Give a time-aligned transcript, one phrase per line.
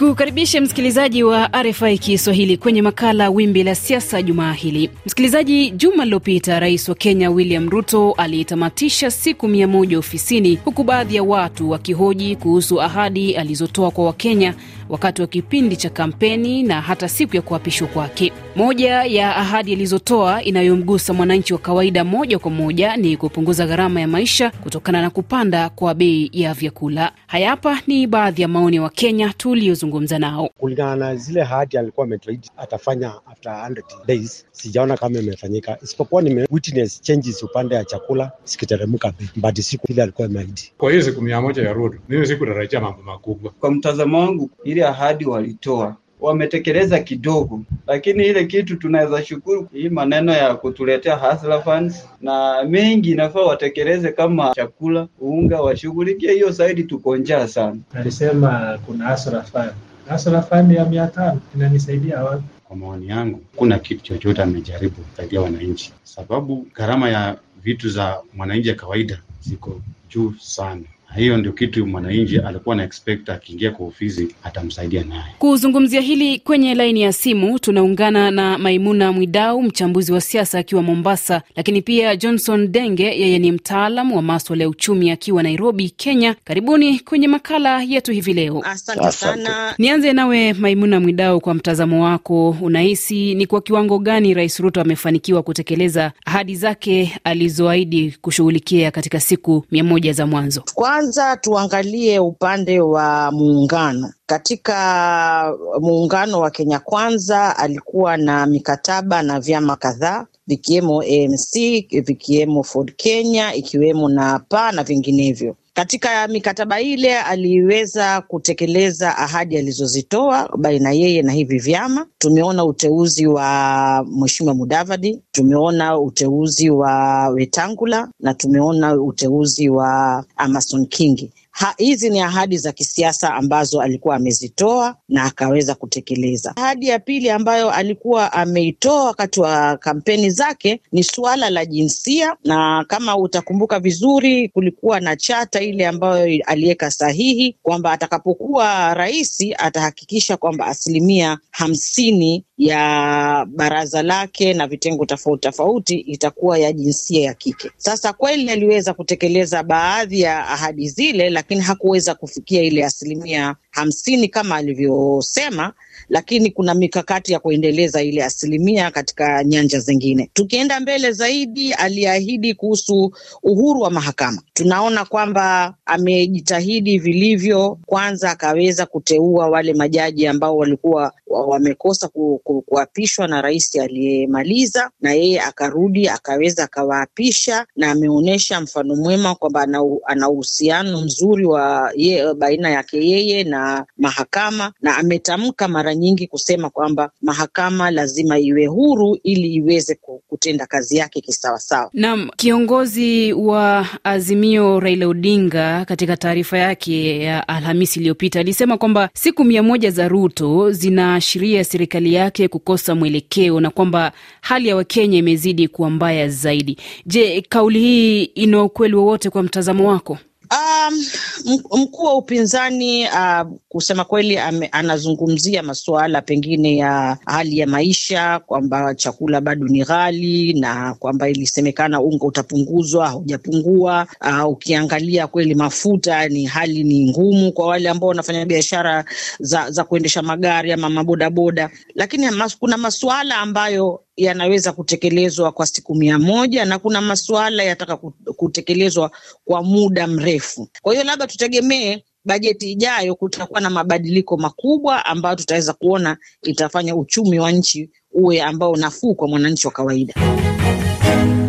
[0.00, 4.90] Nikukaribishe msikilizaji wa RFI Kiswahili kwenye makala Wimbi la Siasa jumaa hili.
[5.06, 11.16] Msikilizaji, juma lililopita rais wa Kenya William Ruto alitamatisha siku mia moja ofisini, huku baadhi
[11.16, 14.54] ya watu wakihoji kuhusu ahadi alizotoa kwa Wakenya
[14.88, 18.32] wakati wa kipindi cha kampeni na hata siku ya kuapishwa kwake.
[18.56, 24.08] Moja ya ahadi alizotoa inayomgusa mwananchi wa kawaida moja kwa moja ni kupunguza gharama ya
[24.08, 27.12] maisha kutokana na kupanda kwa bei ya vyakula.
[27.26, 30.48] Haya hapa ni baadhi ya maoni ya Wakenya tuliozungumza nao.
[30.58, 36.46] Kulingana na zile ahadi alikuwa ametuahidi atafanya after 100 days, sijaona kama imefanyika, isipokuwa nime
[36.50, 40.72] witness changes upande ya chakula zikiteremka bei, but siku ile alikuwa ameahidi.
[40.78, 43.50] Kwa hiyo siku mia moja ya Ruto mimi sikutarajia mambo makubwa.
[43.60, 50.32] Kwa mtazamo wangu, ile ahadi walitoa wametekeleza kidogo, lakini ile kitu tunaweza shukuru hii maneno
[50.32, 57.16] ya kutuletea hustler funds na mengi inafaa watekeleze, kama chakula, unga, washughulikie hiyo saidi, tuko
[57.16, 57.76] njaa sana.
[57.94, 59.70] Alisema kuna hustler fund,
[60.10, 62.42] hustler fund ya mia tano inanisaidia wapi?
[62.64, 68.68] Kwa maoni yangu, kuna kitu chochote amejaribu kusaidia wananchi, sababu gharama ya vitu za mwananchi
[68.68, 70.82] ya kawaida ziko juu sana.
[71.16, 75.22] Hiyo ndio kitu mwananchi alikuwa na expect akiingia kwa ofisi atamsaidia naye.
[75.38, 81.42] Kuzungumzia hili kwenye laini ya simu tunaungana na Maimuna Mwidau, mchambuzi wa siasa akiwa Mombasa,
[81.56, 86.34] lakini pia Johnson Denge, yeye ni mtaalam wa maswala ya uchumi akiwa Nairobi, Kenya.
[86.44, 88.60] Karibuni kwenye makala yetu hivi leo.
[88.64, 89.74] Asante sana.
[89.78, 95.42] Nianze nawe Maimuna Mwidau, kwa mtazamo wako, unahisi ni kwa kiwango gani Rais Ruto amefanikiwa
[95.42, 100.62] kutekeleza ahadi zake alizoahidi kushughulikia katika siku mia moja za mwanzo?
[100.98, 104.12] Kwanza tuangalie upande wa muungano.
[104.26, 111.54] Katika muungano wa Kenya Kwanza alikuwa na mikataba na vyama kadhaa vikiwemo ANC,
[111.90, 115.56] vikiwemo Ford Kenya, ikiwemo na PA na vinginevyo.
[115.78, 122.06] Katika mikataba ile aliweza kutekeleza ahadi alizozitoa baina yeye na hivi vyama.
[122.18, 131.32] Tumeona uteuzi wa Mheshimiwa Mudavadi, tumeona uteuzi wa Wetangula na tumeona uteuzi wa Amason Kingi.
[131.76, 136.52] Hizi ni ahadi za kisiasa ambazo alikuwa amezitoa na akaweza kutekeleza.
[136.56, 142.84] Ahadi ya pili ambayo alikuwa ameitoa wakati wa kampeni zake ni suala la jinsia, na
[142.88, 150.66] kama utakumbuka vizuri, kulikuwa na chata ile ambayo aliweka sahihi kwamba atakapokuwa rais atahakikisha kwamba
[150.66, 157.70] asilimia hamsini ya baraza lake na vitengo tofauti tofauti itakuwa ya jinsia ya kike.
[157.76, 164.56] Sasa kweli aliweza kutekeleza baadhi ya ahadi zile, lakini hakuweza kufikia ile asilimia hamsini kama
[164.56, 165.72] alivyosema,
[166.08, 170.30] lakini kuna mikakati ya kuendeleza ile asilimia katika nyanja zingine.
[170.32, 174.42] Tukienda mbele zaidi, aliahidi kuhusu uhuru wa mahakama.
[174.52, 177.78] Tunaona kwamba amejitahidi vilivyo.
[177.86, 185.12] Kwanza akaweza kuteua wale majaji ambao walikuwa wamekosa ku, ku, kuapishwa na rais aliyemaliza, na
[185.12, 189.66] yeye akarudi akaweza akawaapisha, na ameonyesha mfano mwema kwamba
[190.06, 196.70] ana uhusiano mzuri wa ye, baina yake yeye na mahakama, na ametamka mara nyingi kusema
[196.70, 201.90] kwamba mahakama lazima iwe huru ili iweze kutenda kazi yake kisawasawa.
[201.92, 209.44] Naam, kiongozi wa Azimio Raila Odinga katika taarifa yake ya Alhamisi iliyopita alisema kwamba siku
[209.44, 215.68] mia moja za Ruto zinaashiria serikali yake kukosa mwelekeo na kwamba hali ya Wakenya imezidi
[215.68, 216.76] kuwa mbaya zaidi.
[217.06, 220.18] Je, kauli hii ina ukweli wowote kwa mtazamo wako?
[220.50, 221.04] Um,
[221.44, 228.94] mkuu wa upinzani uh, kusema kweli ame, anazungumzia masuala pengine ya hali ya maisha kwamba
[228.94, 234.06] chakula bado ni ghali na kwamba ilisemekana unga utapunguzwa, haujapungua.
[234.20, 239.04] Uh, ukiangalia kweli mafuta ni hali ni ngumu kwa wale ambao wanafanya biashara
[239.40, 245.94] za, za kuendesha magari ama mabodaboda, lakini mas, kuna masuala ambayo yanaweza kutekelezwa kwa siku
[245.94, 247.96] mia moja na kuna masuala yataka
[248.36, 249.10] kutekelezwa
[249.44, 250.68] kwa muda mrefu.
[250.82, 257.38] Kwa hiyo labda tutegemee bajeti ijayo kutakuwa na mabadiliko makubwa ambayo tutaweza kuona itafanya uchumi
[257.38, 260.14] wa nchi uwe ambao nafuu kwa mwananchi wa kawaida.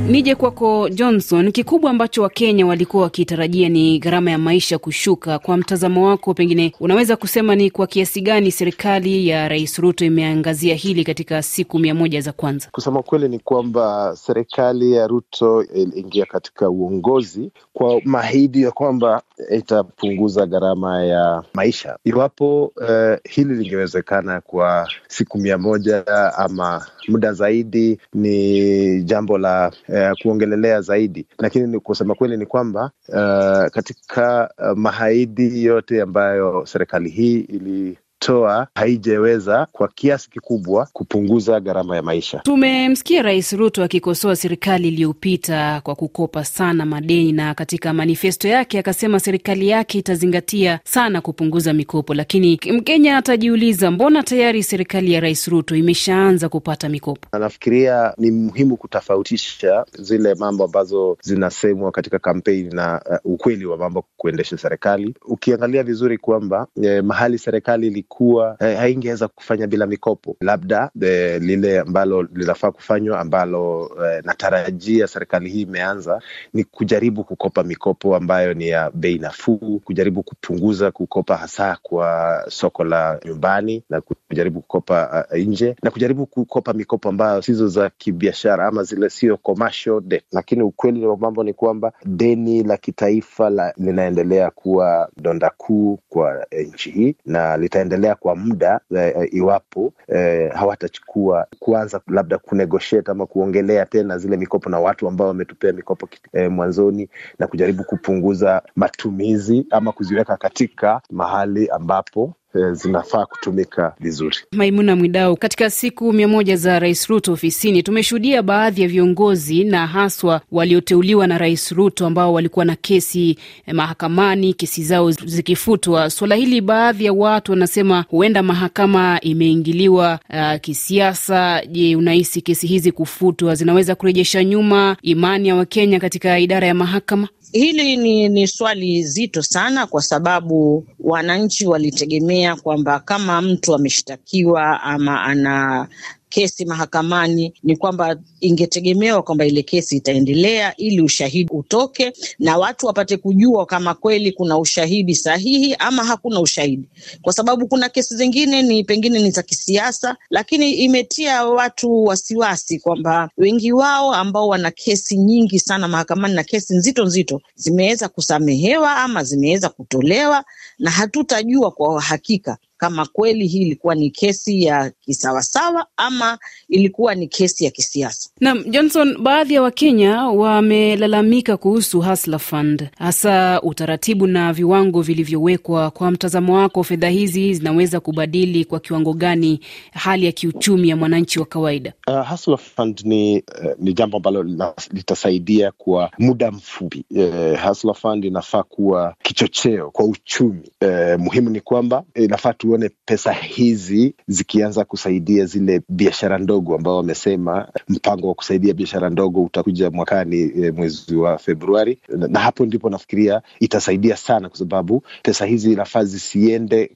[0.10, 5.40] Nije kwako Johnson, kikubwa ambacho Wakenya walikuwa wakitarajia ni gharama ya maisha kushuka.
[5.40, 10.76] Kwa mtazamo wako, pengine unaweza kusema ni kwa kiasi gani serikali ya Rais Ruto imeangazia
[10.76, 12.68] hili katika siku mia moja za kwanza?
[12.72, 19.22] Kusema kweli ni kwamba serikali ya Ruto iliingia katika uongozi kwa mahidi ya kwamba
[19.52, 21.98] itapunguza gharama ya maisha.
[22.04, 26.04] Iwapo uh, hili lingewezekana kwa siku mia moja
[26.38, 33.72] ama muda zaidi, ni jambo la uh, kuongelelea zaidi, lakini kusema kweli ni kwamba uh,
[33.72, 37.98] katika uh, mahaidi yote ambayo serikali hii ili
[38.28, 42.40] aliyoitoa haijaweza kwa kiasi kikubwa kupunguza gharama ya maisha.
[42.40, 49.20] Tumemsikia Rais Ruto akikosoa serikali iliyopita kwa kukopa sana madeni, na katika manifesto yake akasema
[49.20, 52.14] serikali yake itazingatia sana kupunguza mikopo.
[52.14, 57.40] Lakini Mkenya atajiuliza, mbona tayari serikali ya Rais Ruto imeshaanza kupata mikopo?
[57.40, 64.06] Nafikiria ni muhimu kutofautisha zile mambo ambazo zinasemwa katika kampeni na uh, ukweli wa mambo
[64.18, 65.16] kuendesha serikali.
[65.26, 71.80] Ukiangalia vizuri kwamba eh, mahali serikali ilikuwa eh, haingeweza kufanya bila mikopo, labda de, lile
[71.80, 76.22] ambalo linafaa kufanywa ambalo eh, natarajia serikali hii imeanza
[76.54, 82.84] ni kujaribu kukopa mikopo ambayo ni ya bei nafuu, kujaribu kupunguza kukopa hasa kwa soko
[82.84, 88.66] la nyumbani na kujaribu kukopa uh, nje na kujaribu kukopa mikopo ambayo sizo za kibiashara
[88.68, 90.24] ama zile sio commercial debt.
[90.32, 96.46] Lakini ukweli wa mambo ni kwamba deni la kitaifa la, linaendelea kuwa donda kuu kwa
[96.52, 103.26] eh, nchi hii na litaendelea kwa muda eh, iwapo eh, hawatachukua kuanza labda kunegotiate ama
[103.26, 107.10] kuongelea tena zile mikopo na watu ambao wametupea mikopo eh, mwanzoni
[107.40, 112.34] na kujaribu kupunguza matumizi ama kuziweka katika mahali ambapo
[112.72, 114.36] zinafaa kutumika vizuri.
[114.52, 119.88] Maimuna Mwidau, katika siku mia moja za Rais Ruto ofisini tumeshuhudia baadhi ya viongozi na
[119.88, 126.10] haswa walioteuliwa na Rais Ruto ambao walikuwa na kesi eh, mahakamani, kesi zao zikifutwa.
[126.10, 131.66] Suala hili baadhi ya watu wanasema huenda mahakama imeingiliwa uh, kisiasa.
[131.66, 137.28] Je, unahisi kesi hizi kufutwa zinaweza kurejesha nyuma imani ya Wakenya katika idara ya mahakama?
[137.52, 145.24] Hili ni, ni swali zito sana kwa sababu wananchi walitegemea kwamba kama mtu ameshtakiwa ama
[145.24, 145.88] ana
[146.30, 153.18] kesi mahakamani ni kwamba ingetegemewa kwamba ile kesi itaendelea ili ushahidi utoke na watu wapate
[153.18, 156.90] kujua kama kweli kuna ushahidi sahihi ama hakuna ushahidi,
[157.22, 163.30] kwa sababu kuna kesi zingine ni pengine ni za kisiasa, lakini imetia watu wasiwasi kwamba
[163.38, 169.24] wengi wao ambao wana kesi nyingi sana mahakamani na kesi nzito nzito zimeweza kusamehewa ama
[169.24, 170.46] zimeweza kutolewa,
[170.80, 176.38] na hatutajua kwa hakika kama kweli hii ilikuwa ni kesi ya kisawasawa ama
[176.70, 178.30] ilikuwa ni kesi ya kisiasa.
[178.42, 185.92] Naam, Johnson, baadhi ya Wakenya wamelalamika kuhusu Hustler Fund, hasa utaratibu na viwango vilivyowekwa.
[185.92, 189.60] Kwa mtazamo wako, fedha hizi zinaweza kubadili kwa kiwango gani
[189.92, 191.94] hali ya kiuchumi ya mwananchi wa kawaida?
[192.08, 194.44] Uh, Hustler Fund ni, uh, ni jambo ambalo
[194.92, 197.06] litasaidia kwa muda mfupi.
[197.12, 200.72] Uh, Hustler Fund inafaa kuwa kichocheo kwa uchumi.
[200.82, 207.68] Uh, muhimu ni kwamba inafaa tuone pesa hizi zikianza kusaidia zile biashara ndogo ambao wamesema
[207.88, 212.90] mpango wa kusaidia biashara ndogo utakuja mwakani e, mwezi wa Februari na, na hapo ndipo
[212.90, 216.92] nafikiria itasaidia sana, kwa sababu pesa hizi nafaa zisiende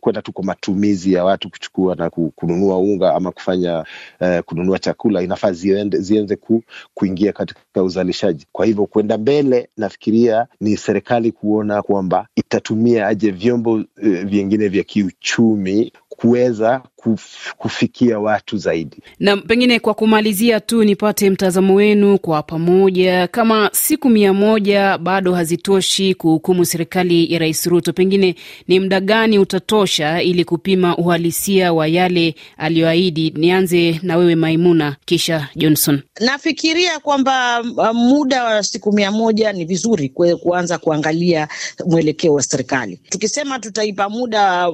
[0.00, 3.84] kwenda tu kwa matumizi ya watu kuchukua na kununua unga ama kufanya
[4.20, 5.22] uh, kununua chakula.
[5.22, 6.62] Inafaa ziende, ziende ku,
[6.94, 8.46] kuingia katika uzalishaji.
[8.52, 13.84] Kwa hivyo kwenda mbele, nafikiria ni serikali kuona kwamba itatumia aje vyombo uh,
[14.24, 18.96] vingine vya kiuchumi kuweza kuf, kufikia watu zaidi.
[19.18, 25.34] Na pengine kwa kumalizia tu nipate mtazamo wenu kwa pamoja, kama siku mia moja bado
[25.34, 28.34] hazitoshi kuhukumu serikali ya Rais Ruto, pengine
[28.68, 33.30] ni muda gani utatosha ili kupima uhalisia wa yale aliyoahidi?
[33.36, 36.02] Nianze na wewe Maimuna, kisha Johnson.
[36.20, 37.62] Nafikiria kwamba
[37.94, 40.08] muda wa siku mia moja ni vizuri
[40.42, 41.48] kuanza kuangalia
[41.86, 43.00] mwelekeo wa serikali.
[43.08, 44.68] Tukisema tutaipa muda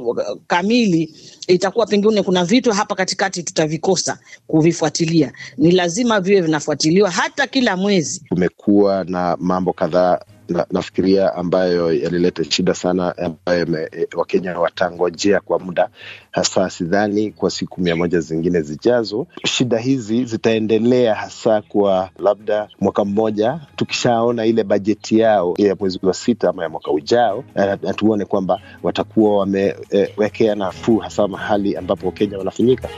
[0.47, 1.15] kamili
[1.49, 5.33] itakuwa pengine kuna vitu hapa katikati tutavikosa kuvifuatilia.
[5.57, 8.23] Ni lazima viwe vinafuatiliwa hata kila mwezi.
[8.29, 15.89] Kumekuwa na mambo kadhaa na, nafikiria ambayo yalileta shida sana ambayo Wakenya watangojea kwa muda
[16.31, 19.27] hasa, sidhani kwa siku mia moja zingine zijazo.
[19.45, 26.15] Shida hizi zitaendelea hasa kwa labda mwaka mmoja, tukishaona ile bajeti yao ya mwezi wa
[26.15, 32.39] sita ama ya mwaka ujao, na tuone kwamba watakuwa wamewekea nafuu hasa mahali ambapo Wakenya
[32.39, 32.89] wanafunyika.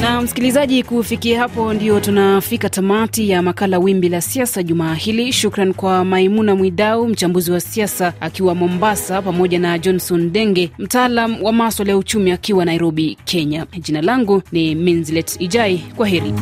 [0.00, 5.32] Na msikilizaji, kufikia hapo ndio tunafika tamati ya makala Wimbi la Siasa jumaa hili.
[5.32, 11.52] Shukran kwa Maimuna Mwidau, mchambuzi wa siasa akiwa Mombasa, pamoja na Johnson Denge, mtaalam wa
[11.52, 13.66] maswala ya uchumi akiwa Nairobi, Kenya.
[13.80, 15.78] Jina langu ni minlet Ijai.
[15.96, 16.32] Kwa heri.